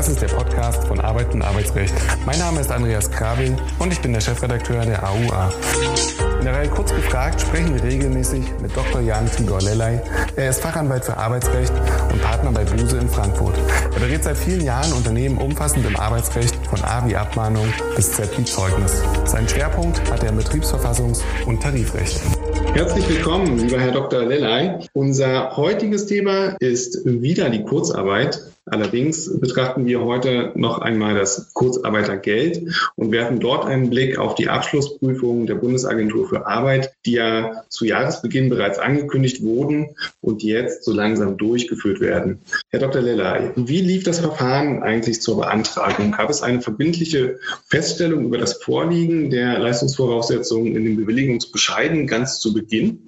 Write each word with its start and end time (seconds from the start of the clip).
Das 0.00 0.08
ist 0.08 0.22
der 0.22 0.28
Podcast 0.28 0.84
von 0.84 0.98
Arbeit 0.98 1.34
und 1.34 1.42
Arbeitsrecht. 1.42 1.92
Mein 2.24 2.38
Name 2.38 2.60
ist 2.60 2.72
Andreas 2.72 3.10
Krabel 3.10 3.54
und 3.78 3.92
ich 3.92 4.00
bin 4.00 4.14
der 4.14 4.22
Chefredakteur 4.22 4.86
der 4.86 5.06
AUA. 5.06 5.52
In 6.38 6.46
der 6.46 6.54
Reihe 6.54 6.70
Kurz 6.70 6.90
gefragt 6.94 7.42
sprechen 7.42 7.74
wir 7.74 7.82
regelmäßig 7.82 8.44
mit 8.62 8.74
Dr. 8.74 9.02
Jan 9.02 9.30
Tibor 9.30 9.60
Lellay. 9.60 10.00
Er 10.36 10.48
ist 10.48 10.62
Fachanwalt 10.62 11.04
für 11.04 11.18
Arbeitsrecht 11.18 11.74
und 12.10 12.22
Partner 12.22 12.50
bei 12.50 12.64
Buse 12.64 12.96
in 12.96 13.10
Frankfurt. 13.10 13.58
Er 13.92 14.00
berät 14.00 14.24
seit 14.24 14.38
vielen 14.38 14.64
Jahren 14.64 14.90
Unternehmen 14.94 15.36
umfassend 15.36 15.84
im 15.84 15.96
Arbeitsrecht 15.96 16.56
von 16.70 16.82
A 16.82 17.06
wie 17.06 17.14
Abmahnung 17.14 17.70
bis 17.94 18.10
Z 18.12 18.30
wie 18.38 18.44
Zeugnis. 18.44 19.02
Sein 19.26 19.46
Schwerpunkt 19.46 20.10
hat 20.10 20.22
er 20.22 20.30
im 20.30 20.38
Betriebsverfassungs- 20.38 21.20
und 21.44 21.62
Tarifrecht. 21.62 22.18
Herzlich 22.72 23.06
willkommen, 23.06 23.58
lieber 23.58 23.78
Herr 23.78 23.92
Dr. 23.92 24.22
Lellay. 24.22 24.78
Unser 24.94 25.58
heutiges 25.58 26.06
Thema 26.06 26.56
ist 26.58 27.04
wieder 27.04 27.50
die 27.50 27.64
Kurzarbeit. 27.64 28.40
Allerdings 28.70 29.40
betrachten 29.40 29.84
wir 29.84 30.00
heute 30.00 30.52
noch 30.54 30.78
einmal 30.78 31.16
das 31.16 31.52
Kurzarbeitergeld 31.54 32.72
und 32.94 33.10
werfen 33.10 33.40
dort 33.40 33.66
einen 33.66 33.90
Blick 33.90 34.18
auf 34.18 34.36
die 34.36 34.48
Abschlussprüfungen 34.48 35.46
der 35.46 35.56
Bundesagentur 35.56 36.28
für 36.28 36.46
Arbeit, 36.46 36.92
die 37.04 37.12
ja 37.12 37.64
zu 37.68 37.84
Jahresbeginn 37.84 38.48
bereits 38.48 38.78
angekündigt 38.78 39.42
wurden 39.42 39.96
und 40.20 40.44
jetzt 40.44 40.84
so 40.84 40.92
langsam 40.92 41.36
durchgeführt 41.36 42.00
werden. 42.00 42.40
Herr 42.70 42.80
Dr. 42.80 43.02
Lellay, 43.02 43.50
wie 43.56 43.80
lief 43.80 44.04
das 44.04 44.20
Verfahren 44.20 44.84
eigentlich 44.84 45.20
zur 45.20 45.38
Beantragung? 45.38 46.12
Gab 46.12 46.30
es 46.30 46.42
eine 46.42 46.60
verbindliche 46.60 47.40
Feststellung 47.66 48.24
über 48.24 48.38
das 48.38 48.62
Vorliegen 48.62 49.30
der 49.30 49.58
Leistungsvoraussetzungen 49.58 50.76
in 50.76 50.84
den 50.84 50.96
Bewilligungsbescheiden 50.96 52.06
ganz 52.06 52.38
zu 52.38 52.54
Beginn? 52.54 53.00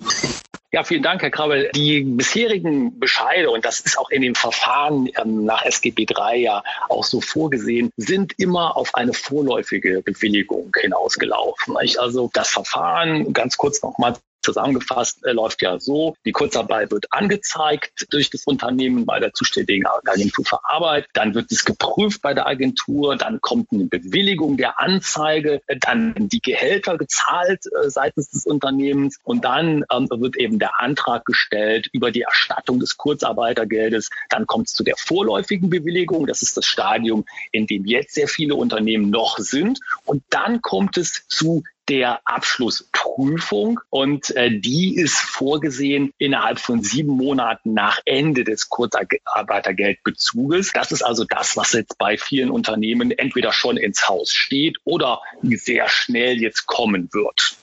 Ja, 0.74 0.84
vielen 0.84 1.02
Dank, 1.02 1.20
Herr 1.20 1.30
Krabbel. 1.30 1.70
Die 1.74 2.00
bisherigen 2.00 2.98
Bescheide, 2.98 3.50
und 3.50 3.66
das 3.66 3.80
ist 3.80 3.98
auch 3.98 4.08
in 4.08 4.22
dem 4.22 4.34
Verfahren 4.34 5.06
ähm, 5.22 5.44
nach 5.44 5.62
SGB 5.66 6.06
III 6.08 6.42
ja 6.42 6.64
auch 6.88 7.04
so 7.04 7.20
vorgesehen, 7.20 7.90
sind 7.98 8.32
immer 8.38 8.74
auf 8.74 8.94
eine 8.94 9.12
vorläufige 9.12 10.00
Bewilligung 10.00 10.72
hinausgelaufen. 10.80 11.76
Also 11.76 12.30
das 12.32 12.48
Verfahren, 12.48 13.34
ganz 13.34 13.58
kurz 13.58 13.82
nochmal 13.82 14.16
Zusammengefasst 14.42 15.24
äh, 15.24 15.32
läuft 15.32 15.62
ja 15.62 15.78
so, 15.78 16.14
die 16.24 16.32
Kurzarbeit 16.32 16.90
wird 16.90 17.06
angezeigt 17.10 18.06
durch 18.10 18.30
das 18.30 18.44
Unternehmen 18.44 19.06
bei 19.06 19.20
der 19.20 19.32
zuständigen 19.32 19.86
Agentur 19.86 20.44
für 20.44 20.58
Arbeit, 20.64 21.06
dann 21.12 21.34
wird 21.34 21.50
es 21.52 21.64
geprüft 21.64 22.22
bei 22.22 22.34
der 22.34 22.46
Agentur, 22.46 23.16
dann 23.16 23.40
kommt 23.40 23.68
eine 23.72 23.84
Bewilligung 23.84 24.56
der 24.56 24.80
Anzeige, 24.80 25.60
äh, 25.66 25.76
dann 25.78 26.14
die 26.16 26.40
Gehälter 26.40 26.98
gezahlt 26.98 27.64
äh, 27.66 27.88
seitens 27.88 28.30
des 28.30 28.46
Unternehmens. 28.46 29.18
Und 29.22 29.44
dann 29.44 29.84
ähm, 29.92 30.08
wird 30.10 30.36
eben 30.36 30.58
der 30.58 30.80
Antrag 30.80 31.24
gestellt 31.24 31.88
über 31.92 32.10
die 32.10 32.22
Erstattung 32.22 32.80
des 32.80 32.96
Kurzarbeitergeldes. 32.96 34.10
Dann 34.28 34.46
kommt 34.46 34.68
es 34.68 34.72
zu 34.72 34.84
der 34.84 34.96
vorläufigen 34.96 35.70
Bewilligung, 35.70 36.26
das 36.26 36.42
ist 36.42 36.56
das 36.56 36.66
Stadium, 36.66 37.24
in 37.52 37.66
dem 37.66 37.84
jetzt 37.86 38.14
sehr 38.14 38.28
viele 38.28 38.54
Unternehmen 38.54 39.10
noch 39.10 39.38
sind. 39.38 39.80
Und 40.04 40.22
dann 40.30 40.62
kommt 40.62 40.96
es 40.96 41.26
zu 41.28 41.62
der 41.88 42.20
Abschlussprüfung 42.24 43.80
und 43.90 44.34
äh, 44.36 44.58
die 44.58 44.96
ist 44.96 45.18
vorgesehen 45.18 46.12
innerhalb 46.18 46.60
von 46.60 46.82
sieben 46.82 47.16
Monaten 47.16 47.74
nach 47.74 48.00
Ende 48.04 48.44
des 48.44 48.68
Kurzarbeitergeldbezuges. 48.68 50.72
Das 50.72 50.92
ist 50.92 51.02
also 51.02 51.24
das, 51.24 51.56
was 51.56 51.72
jetzt 51.72 51.98
bei 51.98 52.16
vielen 52.16 52.50
Unternehmen 52.50 53.10
entweder 53.10 53.52
schon 53.52 53.76
ins 53.76 54.08
Haus 54.08 54.32
steht 54.32 54.78
oder 54.84 55.20
sehr 55.42 55.88
schnell 55.88 56.40
jetzt 56.40 56.66
kommen 56.66 57.08
wird. 57.12 57.56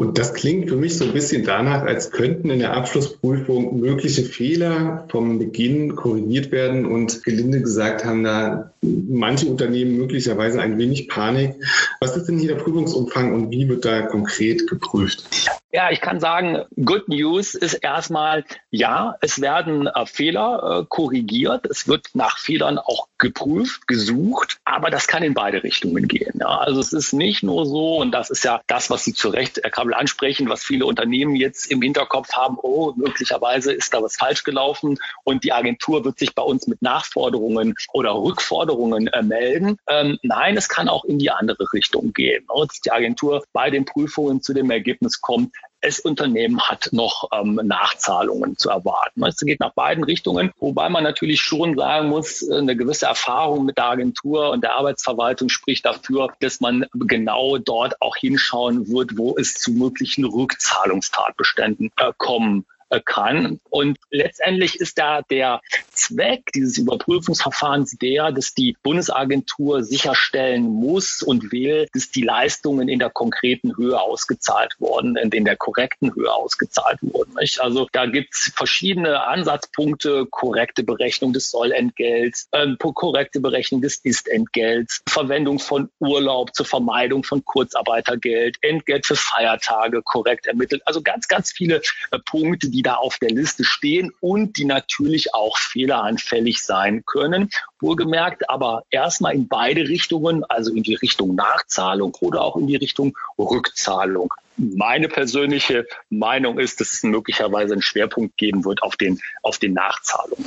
Und 0.00 0.16
das 0.16 0.32
klingt 0.32 0.70
für 0.70 0.76
mich 0.76 0.96
so 0.96 1.04
ein 1.04 1.12
bisschen 1.12 1.44
danach, 1.44 1.82
als 1.82 2.10
könnten 2.10 2.48
in 2.48 2.60
der 2.60 2.72
Abschlussprüfung 2.72 3.80
mögliche 3.80 4.22
Fehler 4.22 5.04
vom 5.10 5.38
Beginn 5.38 5.94
korrigiert 5.94 6.52
werden. 6.52 6.86
Und 6.86 7.22
gelinde 7.22 7.60
gesagt 7.60 8.06
haben 8.06 8.24
da 8.24 8.72
manche 8.80 9.44
Unternehmen 9.44 9.98
möglicherweise 9.98 10.58
ein 10.62 10.78
wenig 10.78 11.06
Panik. 11.10 11.56
Was 12.00 12.16
ist 12.16 12.28
denn 12.28 12.38
hier 12.38 12.54
der 12.54 12.62
Prüfungsumfang 12.62 13.34
und 13.34 13.50
wie 13.50 13.68
wird 13.68 13.84
da 13.84 14.00
konkret 14.00 14.66
geprüft? 14.68 15.59
Ja, 15.72 15.90
ich 15.92 16.00
kann 16.00 16.18
sagen, 16.18 16.64
Good 16.84 17.08
News 17.08 17.54
ist 17.54 17.74
erstmal, 17.74 18.44
ja, 18.70 19.16
es 19.20 19.40
werden 19.40 19.86
äh, 19.86 20.04
Fehler 20.04 20.80
äh, 20.80 20.86
korrigiert. 20.88 21.66
Es 21.66 21.86
wird 21.86 22.08
nach 22.14 22.38
Fehlern 22.38 22.78
auch 22.78 23.06
geprüft, 23.18 23.86
gesucht, 23.86 24.58
aber 24.64 24.90
das 24.90 25.06
kann 25.06 25.22
in 25.22 25.34
beide 25.34 25.62
Richtungen 25.62 26.08
gehen. 26.08 26.38
Ja. 26.40 26.58
Also 26.58 26.80
es 26.80 26.92
ist 26.92 27.12
nicht 27.12 27.44
nur 27.44 27.66
so, 27.66 27.98
und 27.98 28.10
das 28.10 28.30
ist 28.30 28.44
ja 28.44 28.60
das, 28.66 28.90
was 28.90 29.04
Sie 29.04 29.14
zu 29.14 29.28
Recht, 29.28 29.60
Herr 29.62 29.70
Kabel, 29.70 29.94
ansprechen, 29.94 30.48
was 30.48 30.64
viele 30.64 30.86
Unternehmen 30.86 31.36
jetzt 31.36 31.70
im 31.70 31.82
Hinterkopf 31.82 32.32
haben, 32.32 32.58
oh, 32.60 32.92
möglicherweise 32.96 33.72
ist 33.72 33.94
da 33.94 34.02
was 34.02 34.16
falsch 34.16 34.42
gelaufen 34.42 34.98
und 35.22 35.44
die 35.44 35.52
Agentur 35.52 36.04
wird 36.04 36.18
sich 36.18 36.34
bei 36.34 36.42
uns 36.42 36.66
mit 36.66 36.82
Nachforderungen 36.82 37.76
oder 37.92 38.14
Rückforderungen 38.14 39.06
äh, 39.06 39.22
melden. 39.22 39.76
Ähm, 39.86 40.18
nein, 40.22 40.56
es 40.56 40.68
kann 40.68 40.88
auch 40.88 41.04
in 41.04 41.20
die 41.20 41.30
andere 41.30 41.72
Richtung 41.72 42.12
gehen. 42.12 42.44
Und 42.48 42.72
die 42.84 42.90
Agentur 42.90 43.44
bei 43.52 43.70
den 43.70 43.84
Prüfungen 43.84 44.42
zu 44.42 44.52
dem 44.52 44.70
Ergebnis 44.70 45.20
kommt, 45.20 45.54
das 45.80 46.00
Unternehmen 46.00 46.60
hat 46.60 46.90
noch 46.92 47.28
ähm, 47.32 47.60
Nachzahlungen 47.62 48.56
zu 48.56 48.70
erwarten. 48.70 49.24
Es 49.24 49.38
geht 49.38 49.60
nach 49.60 49.72
beiden 49.72 50.04
Richtungen, 50.04 50.52
wobei 50.58 50.88
man 50.88 51.04
natürlich 51.04 51.40
schon 51.40 51.76
sagen 51.76 52.08
muss, 52.08 52.48
eine 52.48 52.76
gewisse 52.76 53.06
Erfahrung 53.06 53.64
mit 53.64 53.78
der 53.78 53.86
Agentur 53.86 54.50
und 54.50 54.62
der 54.62 54.74
Arbeitsverwaltung 54.74 55.48
spricht 55.48 55.86
dafür, 55.86 56.28
dass 56.40 56.60
man 56.60 56.86
genau 56.94 57.58
dort 57.58 58.00
auch 58.02 58.16
hinschauen 58.16 58.88
wird, 58.88 59.16
wo 59.16 59.36
es 59.36 59.54
zu 59.54 59.72
möglichen 59.72 60.24
Rückzahlungstatbeständen 60.24 61.90
äh, 61.96 62.12
kommen 62.16 62.66
kann. 62.98 63.60
Und 63.70 63.98
letztendlich 64.10 64.80
ist 64.80 64.98
da 64.98 65.22
der 65.22 65.60
Zweck 65.92 66.50
dieses 66.54 66.78
Überprüfungsverfahrens 66.78 67.96
der, 67.98 68.32
dass 68.32 68.54
die 68.54 68.76
Bundesagentur 68.82 69.84
sicherstellen 69.84 70.64
muss 70.64 71.22
und 71.22 71.52
will, 71.52 71.86
dass 71.92 72.10
die 72.10 72.22
Leistungen 72.22 72.88
in 72.88 72.98
der 72.98 73.10
konkreten 73.10 73.76
Höhe 73.76 74.00
ausgezahlt 74.00 74.74
wurden, 74.78 75.16
in 75.16 75.44
der 75.44 75.56
korrekten 75.56 76.14
Höhe 76.14 76.32
ausgezahlt 76.32 76.98
wurden. 77.02 77.34
Also 77.58 77.86
da 77.92 78.06
gibt 78.06 78.34
es 78.34 78.52
verschiedene 78.54 79.24
Ansatzpunkte, 79.26 80.26
korrekte 80.30 80.82
Berechnung 80.82 81.32
des 81.32 81.50
Sollentgelts, 81.50 82.48
äh, 82.52 82.66
korrekte 82.78 83.40
Berechnung 83.40 83.82
des 83.82 83.96
Istentgelts, 83.96 85.02
Verwendung 85.06 85.58
von 85.58 85.90
Urlaub 85.98 86.54
zur 86.54 86.66
Vermeidung 86.66 87.24
von 87.24 87.44
Kurzarbeitergeld, 87.44 88.56
Entgelt 88.62 89.06
für 89.06 89.16
Feiertage 89.16 90.02
korrekt 90.02 90.46
ermittelt. 90.46 90.82
Also 90.86 91.02
ganz, 91.02 91.28
ganz 91.28 91.52
viele 91.52 91.82
äh, 92.10 92.18
Punkte, 92.24 92.70
die 92.70 92.79
die 92.80 92.82
da 92.82 92.94
auf 92.94 93.18
der 93.18 93.28
Liste 93.28 93.62
stehen 93.62 94.10
und 94.20 94.56
die 94.56 94.64
natürlich 94.64 95.34
auch 95.34 95.58
fehleranfällig 95.58 96.62
sein 96.62 97.04
können. 97.04 97.50
Wohlgemerkt, 97.78 98.48
aber 98.48 98.84
erstmal 98.90 99.34
in 99.34 99.48
beide 99.48 99.82
Richtungen, 99.82 100.44
also 100.44 100.72
in 100.72 100.82
die 100.82 100.94
Richtung 100.94 101.34
Nachzahlung 101.34 102.16
oder 102.22 102.40
auch 102.40 102.56
in 102.56 102.68
die 102.68 102.76
Richtung 102.76 103.18
Rückzahlung. 103.38 104.32
Meine 104.60 105.08
persönliche 105.08 105.86
Meinung 106.10 106.58
ist, 106.58 106.80
dass 106.80 106.92
es 106.92 107.02
möglicherweise 107.02 107.72
einen 107.72 107.82
Schwerpunkt 107.82 108.36
geben 108.36 108.64
wird 108.64 108.82
auf 108.82 108.96
den, 108.96 109.18
auf 109.42 109.58
den 109.58 109.72
Nachzahlungen. 109.72 110.44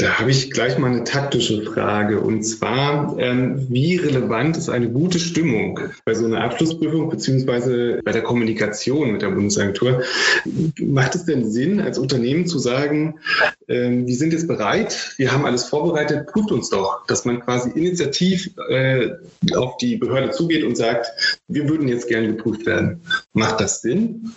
Da 0.00 0.18
habe 0.18 0.30
ich 0.30 0.50
gleich 0.50 0.78
mal 0.78 0.90
eine 0.90 1.04
taktische 1.04 1.62
Frage. 1.62 2.20
Und 2.20 2.42
zwar, 2.42 3.18
ähm, 3.18 3.66
wie 3.68 3.96
relevant 3.96 4.56
ist 4.56 4.70
eine 4.70 4.88
gute 4.88 5.18
Stimmung 5.18 5.78
bei 6.06 6.14
so 6.14 6.24
einer 6.24 6.42
Abschlussprüfung 6.42 7.10
beziehungsweise 7.10 8.00
bei 8.02 8.12
der 8.12 8.22
Kommunikation 8.22 9.12
mit 9.12 9.20
der 9.20 9.28
Bundesagentur? 9.28 10.02
Macht 10.78 11.14
es 11.16 11.26
denn 11.26 11.50
Sinn, 11.50 11.80
als 11.80 11.98
Unternehmen 11.98 12.46
zu 12.46 12.58
sagen, 12.58 13.18
ähm, 13.68 14.06
wir 14.06 14.16
sind 14.16 14.32
jetzt 14.32 14.48
bereit, 14.48 15.14
wir 15.18 15.32
haben 15.32 15.44
alles 15.44 15.64
vorbereitet, 15.64 16.28
prüft 16.28 16.50
uns 16.50 16.70
doch, 16.70 17.06
dass 17.06 17.26
man 17.26 17.40
quasi 17.40 17.68
initiativ 17.68 18.50
äh, 18.70 19.10
auf 19.54 19.76
die 19.76 19.96
Behörde 19.96 20.30
zugeht 20.30 20.64
und 20.64 20.76
sagt, 20.76 21.40
wir 21.46 21.68
würden 21.68 21.88
jetzt 21.88 22.08
gerne 22.08 22.28
geprüft 22.28 22.64
werden. 22.64 23.02
Macht 23.32 23.60
das 23.60 23.80
Sinn? 23.80 24.34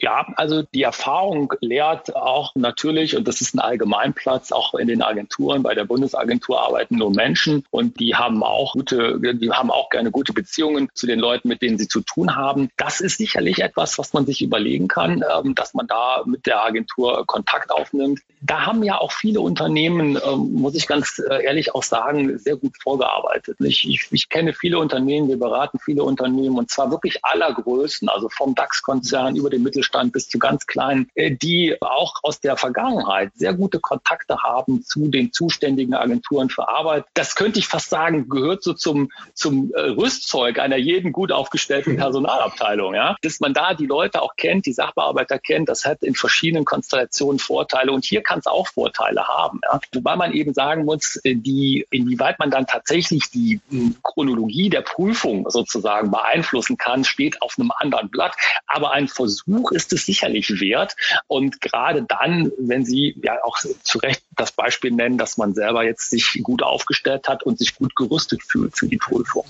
Ja, 0.00 0.26
also 0.36 0.62
die 0.62 0.82
Erfahrung 0.82 1.52
lehrt 1.60 2.14
auch 2.14 2.54
natürlich, 2.54 3.16
und 3.16 3.26
das 3.26 3.40
ist 3.40 3.54
ein 3.54 3.58
Allgemeinplatz, 3.58 4.52
auch 4.52 4.74
in 4.74 4.86
den 4.86 5.02
Agenturen, 5.02 5.62
bei 5.62 5.74
der 5.74 5.84
Bundesagentur 5.84 6.60
arbeiten 6.60 6.96
nur 6.96 7.10
Menschen 7.10 7.64
und 7.70 7.98
die 7.98 8.14
haben 8.14 8.42
auch 8.42 8.74
gute, 8.74 9.18
die 9.20 9.50
haben 9.50 9.70
auch 9.70 9.90
gerne 9.90 10.10
gute 10.10 10.32
Beziehungen 10.32 10.88
zu 10.94 11.06
den 11.06 11.18
Leuten, 11.18 11.48
mit 11.48 11.62
denen 11.62 11.78
sie 11.78 11.88
zu 11.88 12.00
tun 12.00 12.36
haben. 12.36 12.70
Das 12.76 13.00
ist 13.00 13.18
sicherlich 13.18 13.60
etwas, 13.60 13.98
was 13.98 14.12
man 14.12 14.24
sich 14.24 14.40
überlegen 14.40 14.88
kann, 14.88 15.24
ähm, 15.36 15.54
dass 15.54 15.74
man 15.74 15.86
da 15.86 16.22
mit 16.26 16.46
der 16.46 16.64
Agentur 16.64 17.24
Kontakt 17.26 17.70
aufnimmt. 17.70 18.20
Da 18.40 18.66
haben 18.66 18.82
ja 18.84 18.98
auch 18.98 19.12
viele 19.12 19.40
Unternehmen, 19.40 20.16
ähm, 20.16 20.52
muss 20.52 20.76
ich 20.76 20.86
ganz 20.86 21.18
äh, 21.18 21.44
ehrlich 21.44 21.74
auch 21.74 21.82
sagen, 21.82 22.38
sehr 22.38 22.56
gut 22.56 22.76
vorgearbeitet. 22.80 23.56
Ich, 23.60 23.88
ich, 23.88 24.08
ich 24.10 24.28
kenne 24.28 24.52
viele 24.52 24.78
Unternehmen, 24.78 25.28
wir 25.28 25.38
beraten 25.38 25.78
viele 25.80 26.04
Unternehmen 26.04 26.56
und 26.56 26.70
zwar 26.70 26.90
wirklich 26.90 27.24
aller 27.24 27.52
Größen, 27.52 28.08
also 28.08 28.28
vom 28.28 28.54
DAX-Konzern 28.54 29.34
über 29.34 29.50
den 29.50 29.62
Mittelstand 29.62 29.87
Mittelstand 29.88 30.12
bis 30.12 30.28
zu 30.28 30.38
ganz 30.38 30.66
kleinen, 30.66 31.10
äh, 31.14 31.30
die 31.30 31.76
auch 31.80 32.14
aus 32.22 32.40
der 32.40 32.56
Vergangenheit 32.56 33.30
sehr 33.34 33.54
gute 33.54 33.80
Kontakte 33.80 34.42
haben 34.42 34.82
zu 34.84 35.08
den 35.08 35.32
zuständigen 35.32 35.94
Agenturen 35.94 36.50
für 36.50 36.68
Arbeit. 36.68 37.04
Das 37.14 37.34
könnte 37.34 37.58
ich 37.58 37.66
fast 37.66 37.90
sagen, 37.90 38.28
gehört 38.28 38.62
so 38.62 38.74
zum, 38.74 39.10
zum 39.34 39.72
äh, 39.74 39.80
Rüstzeug 39.80 40.58
einer 40.58 40.76
jeden 40.76 41.12
gut 41.12 41.32
aufgestellten 41.32 41.96
Personalabteilung, 41.96 42.94
ja. 42.94 43.16
Dass 43.22 43.40
man 43.40 43.54
da 43.54 43.74
die 43.74 43.86
Leute 43.86 44.22
auch 44.22 44.36
kennt, 44.36 44.66
die 44.66 44.72
Sachbearbeiter 44.72 45.38
kennt, 45.38 45.68
das 45.68 45.84
hat 45.84 46.02
in 46.02 46.14
verschiedenen 46.14 46.64
Konstellationen 46.64 47.38
Vorteile 47.38 47.92
und 47.92 48.04
hier 48.04 48.22
kann 48.22 48.40
es 48.40 48.46
auch 48.46 48.68
Vorteile 48.68 49.26
haben, 49.26 49.60
ja. 49.64 49.80
Wobei 49.92 50.16
man 50.16 50.32
eben 50.32 50.54
sagen 50.54 50.84
muss, 50.84 51.16
äh, 51.24 51.34
die, 51.34 51.86
inwieweit 51.90 52.38
man 52.38 52.50
dann 52.50 52.66
tatsächlich 52.66 53.30
die 53.30 53.60
hm, 53.70 53.96
Chronologie 54.02 54.68
der 54.68 54.82
Prüfung 54.82 55.48
sozusagen 55.50 56.10
beeinflussen 56.10 56.76
kann, 56.76 57.04
steht 57.04 57.40
auf 57.42 57.54
einem 57.58 57.72
anderen 57.78 58.10
Blatt. 58.10 58.34
Aber 58.66 58.92
ein 58.92 59.08
Versuch 59.08 59.72
ist 59.78 59.92
es 59.92 60.04
sicherlich 60.04 60.60
wert. 60.60 60.96
Und 61.28 61.60
gerade 61.60 62.02
dann, 62.02 62.50
wenn 62.58 62.84
Sie 62.84 63.14
ja 63.22 63.38
auch 63.44 63.56
zu 63.58 63.98
Recht 63.98 64.24
das 64.36 64.50
Beispiel 64.50 64.90
nennen, 64.90 65.18
dass 65.18 65.38
man 65.38 65.54
selber 65.54 65.84
jetzt 65.84 66.10
sich 66.10 66.40
gut 66.42 66.62
aufgestellt 66.62 67.28
hat 67.28 67.44
und 67.44 67.58
sich 67.58 67.76
gut 67.76 67.94
gerüstet 67.94 68.42
fühlt 68.42 68.76
für 68.76 68.88
die 68.88 68.96
Prüfung. 68.98 69.44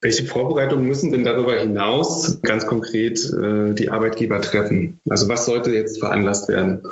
Welche 0.00 0.26
Vorbereitungen 0.26 0.86
müssen 0.86 1.10
denn 1.10 1.24
darüber 1.24 1.58
hinaus 1.58 2.40
ganz 2.42 2.66
konkret 2.66 3.18
äh, 3.32 3.74
die 3.74 3.90
Arbeitgeber 3.90 4.40
treffen? 4.40 5.00
Also 5.10 5.28
was 5.28 5.44
sollte 5.44 5.72
jetzt 5.72 5.98
veranlasst 5.98 6.48
werden? 6.48 6.82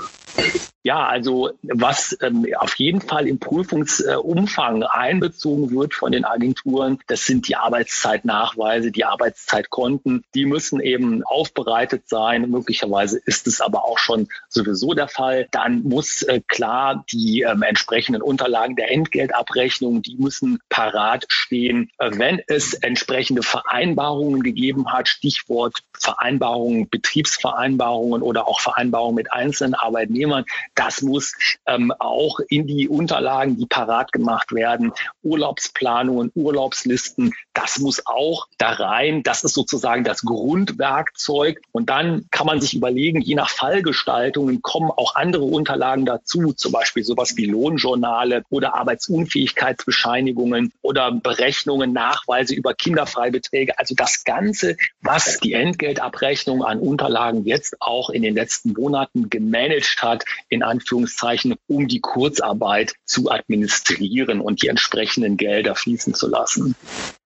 Ja, 0.86 1.04
also 1.04 1.50
was 1.62 2.16
ähm, 2.22 2.46
auf 2.56 2.76
jeden 2.76 3.00
Fall 3.00 3.26
im 3.26 3.40
Prüfungsumfang 3.40 4.82
äh, 4.82 4.86
einbezogen 4.88 5.72
wird 5.72 5.94
von 5.94 6.12
den 6.12 6.24
Agenturen, 6.24 7.00
das 7.08 7.26
sind 7.26 7.48
die 7.48 7.56
Arbeitszeitnachweise, 7.56 8.92
die 8.92 9.04
Arbeitszeitkonten. 9.04 10.22
Die 10.36 10.46
müssen 10.46 10.78
eben 10.78 11.24
aufbereitet 11.24 12.08
sein. 12.08 12.48
Möglicherweise 12.48 13.18
ist 13.18 13.48
es 13.48 13.60
aber 13.60 13.84
auch 13.84 13.98
schon 13.98 14.28
sowieso 14.48 14.94
der 14.94 15.08
Fall. 15.08 15.48
Dann 15.50 15.82
muss 15.82 16.22
äh, 16.22 16.40
klar 16.46 17.04
die 17.10 17.40
ähm, 17.40 17.62
entsprechenden 17.62 18.22
Unterlagen 18.22 18.76
der 18.76 18.92
Entgeltabrechnung, 18.92 20.02
die 20.02 20.14
müssen 20.14 20.60
parat 20.68 21.24
stehen. 21.26 21.90
Äh, 21.98 22.12
wenn 22.14 22.40
es 22.46 22.74
entsprechende 22.74 23.42
Vereinbarungen 23.42 24.44
gegeben 24.44 24.92
hat, 24.92 25.08
Stichwort 25.08 25.82
Vereinbarungen, 25.98 26.88
Betriebsvereinbarungen 26.88 28.22
oder 28.22 28.46
auch 28.46 28.60
Vereinbarungen 28.60 29.16
mit 29.16 29.32
einzelnen 29.32 29.74
Arbeitnehmern, 29.74 30.44
das 30.76 31.02
muss 31.02 31.34
ähm, 31.66 31.92
auch 31.98 32.38
in 32.48 32.66
die 32.66 32.88
Unterlagen, 32.88 33.56
die 33.56 33.66
parat 33.66 34.12
gemacht 34.12 34.52
werden, 34.52 34.92
Urlaubsplanungen, 35.22 36.30
Urlaubslisten, 36.34 37.34
das 37.54 37.78
muss 37.78 38.06
auch 38.06 38.46
da 38.58 38.70
rein. 38.70 39.22
Das 39.22 39.42
ist 39.42 39.54
sozusagen 39.54 40.04
das 40.04 40.22
Grundwerkzeug. 40.22 41.60
Und 41.72 41.88
dann 41.88 42.26
kann 42.30 42.46
man 42.46 42.60
sich 42.60 42.74
überlegen, 42.74 43.22
je 43.22 43.34
nach 43.34 43.48
Fallgestaltungen 43.48 44.60
kommen 44.60 44.90
auch 44.90 45.14
andere 45.14 45.44
Unterlagen 45.44 46.04
dazu, 46.04 46.52
zum 46.52 46.72
Beispiel 46.72 47.02
sowas 47.02 47.36
wie 47.36 47.46
Lohnjournale 47.46 48.44
oder 48.50 48.74
Arbeitsunfähigkeitsbescheinigungen 48.74 50.72
oder 50.82 51.10
Berechnungen, 51.10 51.94
Nachweise 51.94 52.54
über 52.54 52.74
Kinderfreibeträge. 52.74 53.78
Also 53.78 53.94
das 53.94 54.24
Ganze, 54.24 54.76
was 55.00 55.38
die 55.38 55.54
Entgeltabrechnung 55.54 56.62
an 56.62 56.78
Unterlagen 56.78 57.46
jetzt 57.46 57.76
auch 57.80 58.10
in 58.10 58.22
den 58.22 58.34
letzten 58.34 58.74
Monaten 58.74 59.30
gemanagt 59.30 60.02
hat, 60.02 60.24
in 60.50 60.62
Anführungszeichen, 60.66 61.54
um 61.66 61.88
die 61.88 62.00
Kurzarbeit 62.00 62.94
zu 63.04 63.30
administrieren 63.30 64.40
und 64.40 64.62
die 64.62 64.68
entsprechenden 64.68 65.36
Gelder 65.36 65.74
fließen 65.74 66.14
zu 66.14 66.28
lassen. 66.28 66.74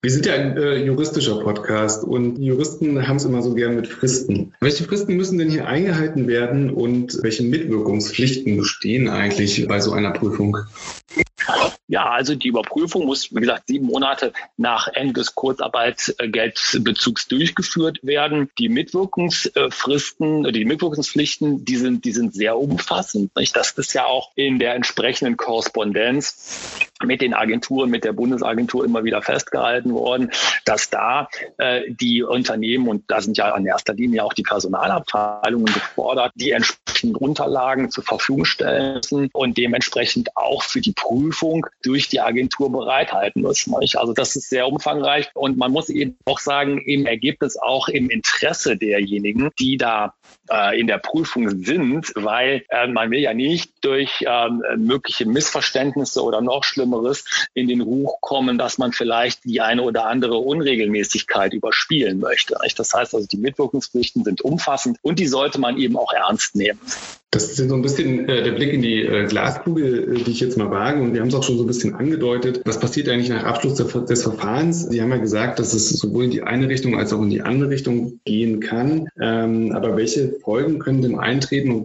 Wir 0.03 0.11
sind 0.11 0.27
ja 0.27 0.35
ein 0.35 0.57
äh, 0.57 0.77
juristischer 0.77 1.41
Podcast 1.41 2.05
und 2.05 2.39
Juristen 2.39 3.07
haben 3.07 3.17
es 3.17 3.25
immer 3.25 3.43
so 3.43 3.55
gern 3.55 3.77
mit 3.77 3.87
Fristen. 3.87 4.55
Welche 4.61 4.85
Fristen 4.85 5.17
müssen 5.17 5.39
denn 5.39 5.51
hier 5.51 5.67
eingehalten 5.67 6.27
werden 6.27 6.71
und 6.71 7.23
welche 7.23 7.43
Mitwirkungspflichten 7.43 8.57
bestehen 8.57 9.09
eigentlich 9.09 9.67
bei 9.69 9.81
so 9.81 9.93
einer 9.93 10.13
Prüfung? 10.13 10.57
Ja, 11.91 12.09
also 12.09 12.37
die 12.37 12.47
Überprüfung 12.47 13.05
muss, 13.05 13.35
wie 13.35 13.41
gesagt, 13.41 13.65
sieben 13.67 13.87
Monate 13.87 14.33
nach 14.57 14.87
Ende 14.87 15.15
des 15.15 15.35
Kurzarbeitsgeldbezugs 15.35 17.27
durchgeführt 17.27 17.99
werden. 18.03 18.49
Die 18.59 18.69
Mitwirkungsfristen, 18.69 20.53
die 20.53 20.65
Mitwirkungspflichten, 20.65 21.65
die 21.65 21.75
sind, 21.75 22.05
die 22.05 22.13
sind 22.13 22.33
sehr 22.33 22.57
umfassend. 22.57 23.35
Nicht? 23.35 23.57
Das 23.57 23.73
ist 23.73 23.93
ja 23.93 24.05
auch 24.05 24.31
in 24.37 24.61
der 24.61 24.77
entsprechenden 24.77 25.37
Korrespondenz 25.37 26.79
mit 27.05 27.23
den 27.23 27.35
Agenturen, 27.35 27.91
mit 27.91 28.05
der 28.05 28.13
Bundesagentur 28.13 28.85
immer 28.85 29.03
wieder 29.03 29.21
festgehalten 29.21 29.93
worden, 29.93 30.31
dass 30.65 30.91
da 30.91 31.29
äh, 31.59 31.91
die 31.91 32.23
Unternehmen, 32.23 32.87
und 32.87 33.11
da 33.11 33.21
sind 33.21 33.37
ja 33.37 33.57
in 33.57 33.67
erster 33.67 33.95
Linie 33.95 34.23
auch 34.23 34.35
die 34.35 34.45
Personalabteilungen 34.45 35.73
gefordert, 35.73 36.31
die 36.37 36.53
entsprechenden 36.53 37.17
Unterlagen 37.17 37.91
zur 37.91 38.05
Verfügung 38.05 38.45
stellen 38.45 38.95
müssen 38.95 39.29
und 39.33 39.59
dementsprechend 39.59 40.37
auch 40.37 40.63
für 40.63 40.81
die 40.81 40.93
Prüfung 40.93 41.67
durch 41.83 42.09
die 42.09 42.21
Agentur 42.21 42.71
bereithalten. 42.71 43.43
Nicht? 43.43 43.99
Also 43.99 44.13
das 44.13 44.37
ist 44.37 44.51
sehr 44.51 44.69
umfangreich 44.69 45.31
und 45.35 45.57
man 45.57 45.73
muss 45.73 45.89
eben 45.89 46.17
auch 46.25 46.39
sagen, 46.39 46.79
im 46.79 47.07
Ergebnis 47.07 47.57
auch 47.57 47.89
im 47.89 48.11
Interesse 48.11 48.77
derjenigen, 48.77 49.51
die 49.59 49.77
da 49.77 50.15
äh, 50.51 50.79
in 50.79 50.87
der 50.87 50.99
Prüfung 50.99 51.65
sind, 51.65 52.13
weil 52.15 52.65
äh, 52.69 52.87
man 52.87 53.11
will 53.11 53.21
ja 53.21 53.35
nicht 53.35 53.73
durch 53.83 54.23
äh, 54.23 54.49
mögliche 54.77 55.27
Missverständnisse 55.27 56.23
oder 56.23 56.41
noch 56.41 56.65
Schlimmeres 56.65 57.49
in 57.55 57.69
den 57.69 57.81
Ruch 57.81 58.21
kommen, 58.21 58.59
dass 58.59 58.79
man 58.79 58.93
vielleicht 58.93 59.45
die 59.45 59.61
eine 59.61 59.83
oder 59.83 60.07
andere 60.07 60.39
Unregelmäßigkeit 60.39 61.53
überspielen 61.53 62.21
möchte. 62.21 62.57
Nicht? 62.63 62.79
Das 62.79 62.93
heißt 62.93 63.15
also, 63.15 63.27
die 63.27 63.39
Mitwirkungspflichten 63.39 64.25
sind 64.25 64.43
umfassend 64.43 64.99
und 65.03 65.19
die 65.19 65.27
sollte 65.27 65.61
man 65.61 65.79
eben 65.79 65.97
auch 65.97 66.13
ernst 66.13 66.57
nehmen. 66.57 66.79
Das 67.33 67.45
ist 67.45 67.69
so 67.69 67.75
ein 67.77 67.83
bisschen 67.83 68.29
äh, 68.29 68.43
der 68.43 68.53
Blick 68.53 68.73
in 68.73 68.83
die 68.83 69.03
äh, 69.03 69.25
Glaskugel, 69.27 70.25
die 70.25 70.33
ich 70.33 70.41
jetzt 70.41 70.59
mal 70.59 70.69
wage. 70.71 71.01
Und 71.01 71.15
wir 71.15 71.21
haben 71.21 71.29
es 71.29 71.35
auch 71.35 71.45
schon 71.45 71.59
so 71.59 71.65
bisschen 71.71 71.95
angedeutet. 71.95 72.63
Was 72.65 72.81
passiert 72.81 73.09
eigentlich 73.09 73.29
nach 73.29 73.45
Abschluss 73.45 73.75
des, 73.75 74.23
Verfahrens? 74.23 74.89
Sie 74.89 75.01
haben 75.01 75.11
ja 75.11 75.17
gesagt, 75.17 75.59
dass 75.59 75.73
es 75.73 75.91
sowohl 75.91 76.25
in 76.25 76.31
die 76.31 76.43
eine 76.43 76.69
Richtung 76.69 76.97
als 76.97 77.13
auch 77.13 77.23
in 77.23 77.31
die 77.31 77.43
andere 77.43 77.71
Richtung 77.71 78.21
gehen 78.25 78.61
kann. 78.61 79.09
Ähm, 79.21 79.73
aber 79.73 79.97
welche 79.97 80.33
Folgen 80.41 80.79
können 80.79 81.03
denn 81.03 81.19
eintreten 81.19 81.71
und 81.71 81.85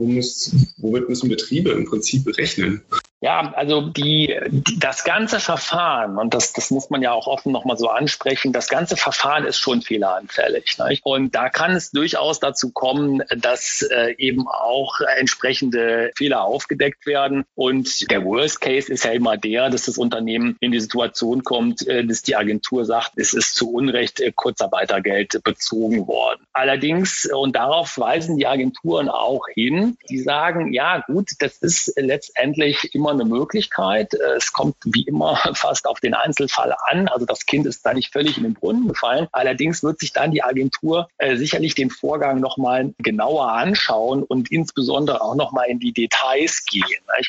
womit 0.77 1.09
müssen 1.09 1.29
Betriebe 1.29 1.71
im 1.71 1.85
Prinzip 1.85 2.25
rechnen? 2.37 2.81
Ja, 3.25 3.51
also 3.55 3.81
die, 3.81 4.39
die, 4.49 4.77
das 4.77 5.03
ganze 5.03 5.39
Verfahren, 5.39 6.19
und 6.19 6.35
das, 6.35 6.53
das 6.53 6.69
muss 6.69 6.91
man 6.91 7.01
ja 7.01 7.11
auch 7.11 7.25
offen 7.25 7.51
nochmal 7.51 7.75
so 7.75 7.89
ansprechen, 7.89 8.53
das 8.53 8.69
ganze 8.69 8.97
Verfahren 8.97 9.45
ist 9.45 9.57
schon 9.57 9.81
fehleranfällig. 9.81 10.77
Nicht? 10.87 11.03
Und 11.03 11.33
da 11.33 11.49
kann 11.49 11.75
es 11.75 11.89
durchaus 11.89 12.39
dazu 12.39 12.69
kommen, 12.69 13.23
dass 13.35 13.81
äh, 13.81 14.13
eben 14.19 14.47
auch 14.47 15.01
entsprechende 15.17 16.11
Fehler 16.15 16.43
aufgedeckt 16.43 17.07
werden. 17.07 17.45
Und 17.55 18.11
der 18.11 18.23
Worst 18.23 18.61
Case 18.61 18.93
ist 18.93 19.05
ja 19.05 19.11
immer 19.13 19.37
der, 19.37 19.71
dass 19.71 19.85
das 19.85 19.97
Unternehmen 19.97 20.55
in 20.59 20.71
die 20.71 20.79
Situation 20.79 21.43
kommt, 21.43 21.87
äh, 21.87 22.05
dass 22.05 22.21
die 22.21 22.35
Agentur 22.35 22.85
sagt, 22.85 23.13
es 23.15 23.33
ist 23.33 23.55
zu 23.55 23.71
Unrecht 23.73 24.19
äh, 24.19 24.33
Kurzarbeitergeld 24.35 25.41
bezogen 25.43 26.05
worden. 26.05 26.45
Allerdings, 26.53 27.25
und 27.25 27.55
darauf 27.55 27.97
weisen 27.97 28.37
die 28.37 28.45
Agenturen 28.45 29.09
auch 29.09 29.47
hin, 29.51 29.97
die 30.11 30.19
sagen, 30.19 30.73
ja 30.73 30.99
gut, 31.07 31.31
das 31.39 31.57
ist 31.57 31.91
letztendlich 31.95 32.93
immer 32.93 33.14
eine 33.15 33.25
Möglichkeit. 33.25 34.13
Äh, 34.13 34.35
es 34.37 34.53
kommt 34.53 34.75
wie 34.85 35.03
immer 35.03 35.35
fast 35.53 35.87
auf 35.87 35.99
den 35.99 36.13
Einzelfall 36.13 36.75
an. 36.87 37.07
Also 37.07 37.25
das 37.25 37.45
Kind 37.45 37.65
ist 37.65 37.85
da 37.85 37.93
nicht 37.93 38.11
völlig 38.11 38.37
in 38.37 38.43
den 38.43 38.53
Brunnen 38.53 38.87
gefallen. 38.87 39.27
Allerdings 39.31 39.83
wird 39.83 39.99
sich 39.99 40.13
dann 40.13 40.31
die 40.31 40.43
Agentur 40.43 41.07
äh, 41.17 41.35
sicherlich 41.35 41.75
den 41.75 41.89
Vorgang 41.89 42.39
nochmal 42.39 42.93
genauer 42.99 43.51
anschauen 43.51 44.23
und 44.23 44.51
insbesondere 44.51 45.21
auch 45.21 45.35
nochmal 45.35 45.67
in 45.69 45.79
die 45.79 45.93
Details 45.93 46.65
gehen. 46.65 46.83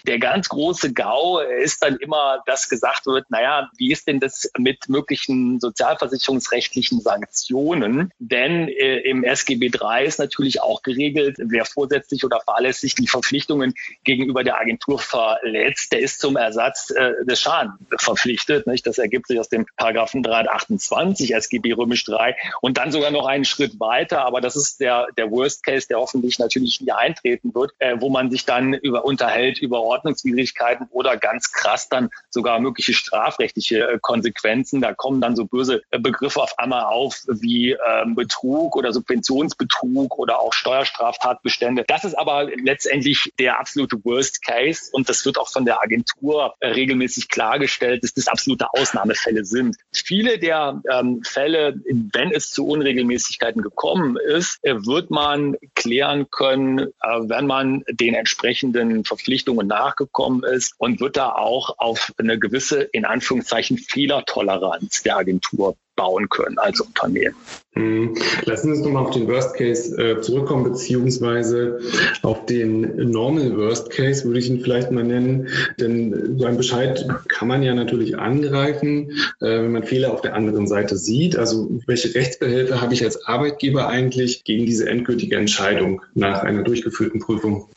Der 0.07 0.19
ganz 0.19 0.49
große 0.49 0.93
GAU 0.93 1.39
ist 1.39 1.83
dann 1.83 1.97
immer, 1.97 2.43
dass 2.47 2.69
gesagt 2.69 3.07
wird, 3.07 3.31
naja, 3.31 3.71
wie 3.77 3.93
ist 3.93 4.07
denn 4.07 4.21
das 4.21 4.51
mit 4.59 4.89
möglichen 4.89 5.61
sozialversicherungsrechtlichen 5.61 7.01
Sanktionen? 7.01 8.13
Denn 8.19 8.69
äh, 8.69 8.99
im 9.01 9.25
SGB 9.25 9.67
III 9.67 10.07
ist 10.07 10.19
natürlich 10.19 10.63
auch 10.63 10.83
geregelt, 10.83 11.37
wer 11.39 11.65
vorsätzlich 11.65 12.25
oder 12.25 12.41
fahrlässig 12.41 12.95
die 12.95 13.07
Verpflichtungen 13.07 13.75
gegenüber 14.05 14.45
der 14.45 14.59
Agentur 14.59 14.99
verletzt, 14.99 15.76
verletzt, 15.77 15.93
der 15.93 16.01
ist 16.01 16.21
zum 16.21 16.37
Ersatz 16.37 16.91
äh, 16.91 17.25
des 17.25 17.41
Schadens 17.41 17.75
verpflichtet. 17.99 18.67
Nicht? 18.67 18.87
Das 18.87 18.99
ergibt 18.99 19.27
sich 19.27 19.39
aus 19.39 19.49
dem 19.49 19.67
Paragraphen 19.77 20.23
328 20.23 21.35
SGB 21.35 21.73
römisch 21.75 22.05
3 22.05 22.37
und 22.61 22.79
dann 22.79 22.93
sogar 22.93 23.11
noch 23.11 23.27
einen 23.27 23.45
Schritt 23.45 23.79
weiter, 23.81 24.25
aber 24.25 24.41
das 24.41 24.57
ist 24.57 24.81
der, 24.81 25.09
der 25.17 25.31
Worst 25.31 25.63
Case, 25.65 25.87
der 25.89 25.99
hoffentlich 25.99 26.39
natürlich 26.39 26.81
nie 26.81 26.93
eintreten 26.93 27.55
wird, 27.55 27.73
äh, 27.79 27.97
wo 27.99 28.09
man 28.09 28.31
sich 28.31 28.45
dann 28.45 28.75
über 28.75 29.05
unterhält 29.05 29.59
über 29.59 29.83
Ordnungswidrigkeiten 29.83 30.89
oder 30.91 31.17
ganz 31.17 31.53
krass 31.53 31.89
dann 31.89 32.11
sogar 32.31 32.59
mögliche 32.59 32.93
strafrechtliche 32.93 33.89
äh, 33.89 33.99
Konsequenzen. 34.01 34.81
Da 34.81 34.95
kommen 34.95 35.21
dann 35.21 35.37
so 35.37 35.45
böse 35.45 35.83
äh, 35.91 35.99
Begriffe 35.99 36.43
auf 36.43 36.59
einmal 36.59 36.85
auf 36.85 37.23
wie 37.29 37.73
ähm, 37.73 38.15
Betrug 38.15 38.77
oder 38.77 38.93
Subventionsbetrug 38.93 40.19
oder 40.19 40.41
auch 40.41 40.53
Steuerstraftatbestände. 40.53 41.85
Das 41.87 42.05
ist 42.05 42.17
aber 42.17 42.45
letztendlich 42.45 43.33
der 43.39 43.59
absolute 43.59 43.97
Worst 44.05 44.45
Case 44.45 44.91
und 44.93 45.09
das 45.09 45.25
wird 45.25 45.39
auch 45.39 45.49
von 45.57 45.65
der 45.65 45.83
Agentur 45.83 46.55
regelmäßig 46.63 47.31
klargestellt, 47.31 48.05
dass 48.05 48.13
das 48.13 48.29
absolute 48.29 48.67
Ausnahmefälle 48.75 49.47
sind. 49.47 49.75
Viele 49.91 50.39
der 50.39 50.83
ähm, 50.93 51.23
Fälle, 51.25 51.81
wenn 52.13 52.31
es 52.31 52.51
zu 52.51 52.67
Unregelmäßigkeiten 52.67 53.63
gekommen 53.63 54.19
ist, 54.19 54.59
äh, 54.61 54.75
wird 54.85 55.11
man 55.11 55.57
klären 55.75 56.27
können, 56.31 56.81
äh, 56.81 56.89
wenn 57.01 57.47
man 57.47 57.85
den 57.89 58.13
entsprechenden 58.13 59.07
Verpflichtungen 59.07 59.67
nachgekommen 59.67 60.43
ist 60.45 60.75
und 60.77 61.01
wird 61.01 61.17
da 61.17 61.31
auch 61.33 61.79
auf 61.79 62.13
eine 62.19 62.39
gewisse, 62.39 62.83
in 62.83 63.07
Anführungszeichen, 63.07 63.79
Fehlertoleranz 63.79 65.05
der 65.05 65.17
Agentur 65.17 65.75
bauen 65.97 66.29
können 66.29 66.59
als 66.59 66.81
Unternehmen. 66.81 67.35
Mhm. 67.75 68.17
Lassen 68.45 68.69
Sie 68.69 68.79
uns 68.79 68.87
nochmal 68.87 69.05
auf 69.05 69.11
den 69.11 69.29
Worst 69.29 69.55
Case 69.55 69.97
äh, 70.01 70.21
zurückkommen, 70.23 70.65
beziehungsweise 70.65 71.81
auf 72.23 72.47
den 72.47 73.11
Normal 73.11 73.57
Worst 73.57 73.91
Case, 73.91 74.25
würde 74.25 74.39
ich 74.39 74.49
ihn 74.49 74.61
vielleicht 74.61 74.91
mal 74.91 75.05
nennen. 75.05 75.49
Denn 75.79 76.39
so 76.39 76.47
ein 76.47 76.57
Bescheid 76.57 77.07
kann 77.29 77.49
man 77.49 77.63
ja 77.63 77.75
natürlich 77.75 78.19
angreifen, 78.19 79.11
äh, 79.41 79.47
wenn 79.47 79.73
man 79.73 79.85
Fehler 79.85 80.13
auf 80.13 80.23
der 80.23 80.35
anderen 80.35 80.67
Seite 80.67 80.97
sieht. 80.97 81.37
Also 81.37 81.69
welche 81.87 82.15
Rechtsbehelfe 82.15 82.81
habe 82.81 82.95
ich 82.95 83.05
als 83.05 83.27
Arbeitgeber 83.27 83.89
eigentlich 83.89 84.45
gegen 84.45 84.65
diese 84.65 84.89
endgültige 84.89 85.37
Entscheidung 85.37 86.03
nach 86.15 86.43
einer 86.43 86.63
durchgeführten 86.63 87.21
Prüfung? 87.21 87.69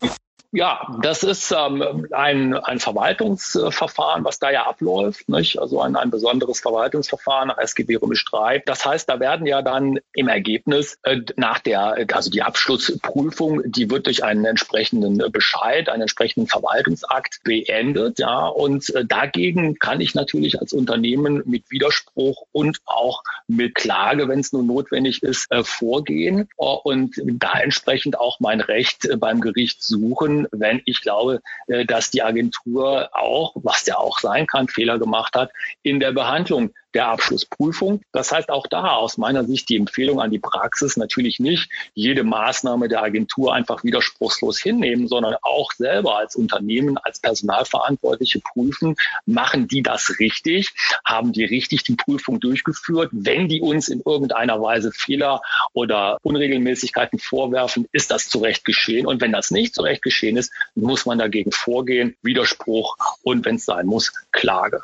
Ja, 0.52 0.98
das 1.00 1.22
ist 1.22 1.52
ähm, 1.52 2.08
ein, 2.10 2.54
ein 2.54 2.80
Verwaltungsverfahren, 2.80 4.24
was 4.24 4.40
da 4.40 4.50
ja 4.50 4.66
abläuft, 4.66 5.28
nicht? 5.28 5.60
also 5.60 5.80
ein, 5.80 5.94
ein 5.94 6.10
besonderes 6.10 6.58
Verwaltungsverfahren 6.58 7.48
nach 7.48 7.58
SGB 7.58 7.96
Römisch 7.96 8.24
3. 8.24 8.64
Das 8.66 8.84
heißt, 8.84 9.08
da 9.08 9.20
werden 9.20 9.46
ja 9.46 9.62
dann 9.62 10.00
im 10.12 10.26
Ergebnis 10.26 10.98
äh, 11.04 11.20
nach 11.36 11.60
der, 11.60 12.04
also 12.12 12.30
die 12.30 12.42
Abschlussprüfung, 12.42 13.62
die 13.64 13.90
wird 13.90 14.06
durch 14.06 14.24
einen 14.24 14.44
entsprechenden 14.44 15.18
Bescheid, 15.30 15.88
einen 15.88 16.02
entsprechenden 16.02 16.48
Verwaltungsakt 16.48 17.42
beendet, 17.44 18.18
ja, 18.18 18.48
und 18.48 18.92
äh, 18.92 19.04
dagegen 19.04 19.78
kann 19.78 20.00
ich 20.00 20.16
natürlich 20.16 20.60
als 20.60 20.72
Unternehmen 20.72 21.44
mit 21.46 21.70
Widerspruch 21.70 22.42
und 22.50 22.78
auch 22.86 23.22
mit 23.46 23.76
Klage, 23.76 24.26
wenn 24.26 24.40
es 24.40 24.52
nur 24.52 24.64
notwendig 24.64 25.22
ist, 25.22 25.46
äh, 25.52 25.62
vorgehen 25.62 26.48
und 26.56 27.14
da 27.24 27.52
entsprechend 27.60 28.18
auch 28.18 28.40
mein 28.40 28.60
Recht 28.60 29.04
äh, 29.04 29.16
beim 29.16 29.40
Gericht 29.40 29.84
suchen 29.84 30.39
wenn 30.52 30.82
ich 30.84 31.00
glaube, 31.00 31.40
äh, 31.66 31.84
dass 31.84 32.10
die 32.10 32.22
Agentur 32.22 33.10
auch, 33.12 33.52
was 33.56 33.86
ja 33.86 33.96
auch 33.96 34.18
sein 34.18 34.46
kann, 34.46 34.68
Fehler 34.68 34.98
gemacht 34.98 35.34
hat 35.34 35.50
in 35.82 36.00
der 36.00 36.12
Behandlung 36.12 36.72
der 36.94 37.08
Abschlussprüfung. 37.08 38.00
Das 38.12 38.32
heißt 38.32 38.50
auch 38.50 38.66
da 38.66 38.94
aus 38.94 39.18
meiner 39.18 39.44
Sicht 39.44 39.68
die 39.68 39.76
Empfehlung 39.76 40.20
an 40.20 40.30
die 40.30 40.38
Praxis 40.38 40.96
natürlich 40.96 41.40
nicht 41.40 41.70
jede 41.94 42.24
Maßnahme 42.24 42.88
der 42.88 43.02
Agentur 43.02 43.54
einfach 43.54 43.84
widerspruchslos 43.84 44.58
hinnehmen, 44.58 45.08
sondern 45.08 45.36
auch 45.42 45.72
selber 45.72 46.16
als 46.16 46.36
Unternehmen, 46.36 46.98
als 46.98 47.20
Personalverantwortliche 47.20 48.40
prüfen, 48.40 48.96
machen 49.26 49.68
die 49.68 49.82
das 49.82 50.18
richtig, 50.18 50.72
haben 51.04 51.32
die 51.32 51.44
richtig 51.44 51.84
die 51.84 51.94
Prüfung 51.94 52.40
durchgeführt. 52.40 53.10
Wenn 53.12 53.48
die 53.48 53.60
uns 53.60 53.88
in 53.88 54.02
irgendeiner 54.04 54.60
Weise 54.60 54.92
Fehler 54.92 55.42
oder 55.72 56.18
Unregelmäßigkeiten 56.22 57.18
vorwerfen, 57.18 57.86
ist 57.92 58.10
das 58.10 58.28
zu 58.28 58.38
Recht 58.38 58.64
geschehen. 58.64 59.06
Und 59.06 59.20
wenn 59.20 59.32
das 59.32 59.50
nicht 59.50 59.74
zu 59.74 59.82
Recht 59.82 60.02
geschehen 60.02 60.36
ist, 60.36 60.52
muss 60.74 61.06
man 61.06 61.18
dagegen 61.18 61.52
vorgehen, 61.52 62.16
Widerspruch 62.22 62.96
und 63.22 63.44
wenn 63.44 63.56
es 63.56 63.64
sein 63.64 63.86
muss, 63.86 64.12
Klage. 64.32 64.80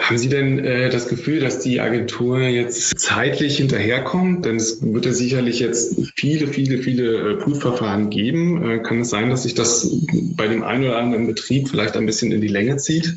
Haben 0.00 0.18
Sie 0.18 0.28
denn 0.28 0.58
äh, 0.64 0.90
das 0.90 1.08
Gefühl, 1.08 1.40
dass 1.44 1.60
die 1.60 1.80
Agentur 1.80 2.40
jetzt 2.40 2.98
zeitlich 2.98 3.56
hinterherkommt? 3.58 4.44
Denn 4.44 4.56
es 4.56 4.82
wird 4.82 5.06
ja 5.06 5.12
sicherlich 5.12 5.60
jetzt 5.60 6.00
viele, 6.16 6.48
viele, 6.48 6.78
viele 6.78 7.32
äh, 7.32 7.36
Prüfverfahren 7.36 8.10
geben. 8.10 8.68
Äh, 8.68 8.78
kann 8.80 9.00
es 9.00 9.10
sein, 9.10 9.30
dass 9.30 9.44
sich 9.44 9.54
das 9.54 9.88
bei 10.36 10.48
dem 10.48 10.62
einen 10.64 10.84
oder 10.84 10.98
anderen 10.98 11.26
Betrieb 11.26 11.68
vielleicht 11.68 11.96
ein 11.96 12.06
bisschen 12.06 12.32
in 12.32 12.40
die 12.40 12.48
Länge 12.48 12.76
zieht? 12.78 13.14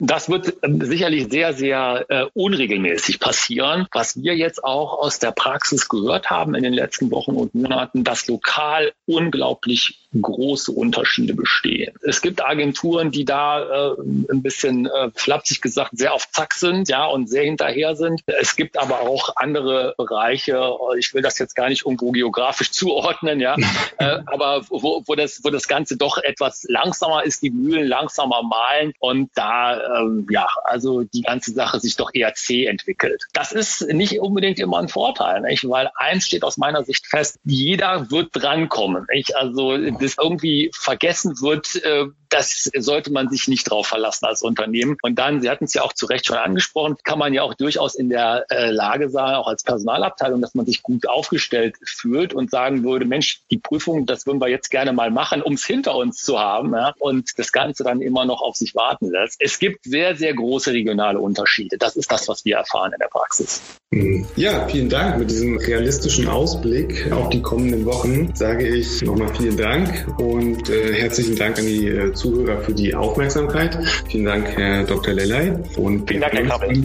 Das 0.00 0.28
wird 0.28 0.54
ähm, 0.62 0.80
sicherlich 0.80 1.28
sehr, 1.28 1.52
sehr 1.54 2.06
äh, 2.08 2.26
unregelmäßig 2.32 3.18
passieren. 3.18 3.86
Was 3.92 4.20
wir 4.20 4.36
jetzt 4.36 4.62
auch 4.62 4.98
aus 4.98 5.18
der 5.18 5.32
Praxis 5.32 5.88
gehört 5.88 6.30
haben 6.30 6.54
in 6.54 6.62
den 6.62 6.72
letzten 6.72 7.10
Wochen 7.10 7.32
und 7.32 7.54
Monaten, 7.54 8.04
dass 8.04 8.28
lokal 8.28 8.92
unglaublich 9.06 10.07
große 10.20 10.72
Unterschiede 10.72 11.34
bestehen. 11.34 11.94
Es 12.02 12.22
gibt 12.22 12.44
Agenturen, 12.44 13.10
die 13.10 13.24
da 13.24 13.92
äh, 13.92 13.94
ein 14.30 14.42
bisschen 14.42 14.86
äh, 14.86 15.10
flapsig 15.14 15.60
gesagt 15.60 15.90
sehr 15.94 16.14
auf 16.14 16.30
Zack 16.30 16.54
sind, 16.54 16.88
ja, 16.88 17.06
und 17.06 17.28
sehr 17.28 17.44
hinterher 17.44 17.94
sind. 17.96 18.22
Es 18.26 18.56
gibt 18.56 18.78
aber 18.78 19.02
auch 19.02 19.36
andere 19.36 19.94
Bereiche, 19.98 20.72
ich 20.98 21.12
will 21.12 21.22
das 21.22 21.38
jetzt 21.38 21.54
gar 21.54 21.68
nicht 21.68 21.84
irgendwo 21.84 22.12
geografisch 22.12 22.70
zuordnen, 22.72 23.40
ja, 23.40 23.56
äh, 23.98 24.18
aber 24.26 24.62
wo, 24.68 25.02
wo, 25.06 25.14
das, 25.14 25.40
wo 25.44 25.50
das 25.50 25.68
Ganze 25.68 25.96
doch 25.96 26.18
etwas 26.18 26.64
langsamer 26.68 27.24
ist, 27.24 27.42
die 27.42 27.50
Mühlen 27.50 27.86
langsamer 27.86 28.42
malen 28.42 28.92
und 28.98 29.30
da, 29.34 30.00
ähm, 30.00 30.26
ja, 30.30 30.48
also 30.64 31.02
die 31.02 31.22
ganze 31.22 31.52
Sache 31.52 31.80
sich 31.80 31.96
doch 31.96 32.10
eher 32.14 32.32
zäh 32.34 32.66
entwickelt. 32.66 33.24
Das 33.32 33.52
ist 33.52 33.86
nicht 33.88 34.20
unbedingt 34.20 34.58
immer 34.58 34.78
ein 34.78 34.88
Vorteil, 34.88 35.42
nicht? 35.42 35.68
weil 35.68 35.90
eins 35.96 36.26
steht 36.26 36.44
aus 36.44 36.56
meiner 36.56 36.84
Sicht 36.84 37.06
fest, 37.06 37.38
jeder 37.44 38.10
wird 38.10 38.30
drankommen. 38.32 39.06
Nicht? 39.12 39.36
Also 39.36 39.74
das 40.00 40.16
irgendwie 40.20 40.70
vergessen 40.74 41.40
wird, 41.40 41.76
äh, 41.84 42.06
das 42.28 42.70
sollte 42.76 43.10
man 43.10 43.28
sich 43.30 43.48
nicht 43.48 43.70
drauf 43.70 43.86
verlassen 43.86 44.26
als 44.26 44.42
Unternehmen. 44.42 44.96
Und 45.02 45.18
dann, 45.18 45.40
Sie 45.40 45.48
hatten 45.48 45.64
es 45.64 45.74
ja 45.74 45.82
auch 45.82 45.92
zu 45.92 46.06
Recht 46.06 46.26
schon 46.26 46.36
angesprochen, 46.36 46.96
kann 47.04 47.18
man 47.18 47.32
ja 47.32 47.42
auch 47.42 47.54
durchaus 47.54 47.94
in 47.94 48.08
der 48.08 48.44
äh, 48.50 48.70
Lage 48.70 49.08
sein, 49.08 49.34
auch 49.34 49.48
als 49.48 49.62
Personalabteilung, 49.62 50.40
dass 50.40 50.54
man 50.54 50.66
sich 50.66 50.82
gut 50.82 51.08
aufgestellt 51.08 51.76
fühlt 51.84 52.34
und 52.34 52.50
sagen 52.50 52.84
würde, 52.84 53.06
Mensch, 53.06 53.40
die 53.50 53.58
Prüfung, 53.58 54.06
das 54.06 54.26
würden 54.26 54.40
wir 54.40 54.48
jetzt 54.48 54.70
gerne 54.70 54.92
mal 54.92 55.10
machen, 55.10 55.42
um 55.42 55.54
es 55.54 55.64
hinter 55.64 55.94
uns 55.94 56.22
zu 56.22 56.38
haben 56.38 56.72
ja, 56.74 56.92
und 56.98 57.38
das 57.38 57.52
Ganze 57.52 57.84
dann 57.84 58.00
immer 58.00 58.24
noch 58.24 58.42
auf 58.42 58.56
sich 58.56 58.74
warten 58.74 59.10
lässt. 59.10 59.36
Es 59.40 59.58
gibt 59.58 59.84
sehr, 59.84 60.16
sehr 60.16 60.34
große 60.34 60.72
regionale 60.72 61.18
Unterschiede. 61.18 61.78
Das 61.78 61.96
ist 61.96 62.10
das, 62.12 62.28
was 62.28 62.44
wir 62.44 62.56
erfahren 62.56 62.92
in 62.92 62.98
der 62.98 63.08
Praxis. 63.08 63.62
Mhm. 63.90 64.26
Ja, 64.36 64.66
vielen 64.68 64.88
Dank. 64.88 65.18
Mit 65.18 65.30
diesem 65.30 65.56
realistischen 65.56 66.28
Ausblick 66.28 67.10
auf 67.10 67.30
die 67.30 67.40
kommenden 67.40 67.86
Wochen 67.86 68.34
sage 68.34 68.66
ich 68.68 69.02
nochmal 69.02 69.34
vielen 69.34 69.56
Dank 69.56 69.87
und 70.18 70.68
äh, 70.68 70.94
herzlichen 70.94 71.36
Dank 71.36 71.58
an 71.58 71.66
die 71.66 71.88
äh, 71.88 72.12
Zuhörer 72.12 72.60
für 72.60 72.72
die 72.72 72.94
Aufmerksamkeit. 72.94 73.78
Vielen 74.08 74.24
Dank, 74.24 74.48
Herr 74.56 74.84
Dr. 74.84 75.14
Lellay. 75.14 75.52
Und 75.76 76.08
vielen 76.08 76.20
Dank, 76.20 76.34
Herr 76.34 76.46
Kappel. 76.46 76.82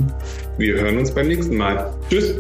Wir 0.58 0.76
hören 0.76 0.98
uns 0.98 1.12
beim 1.12 1.28
nächsten 1.28 1.56
Mal. 1.58 1.94
Tschüss. 2.10 2.34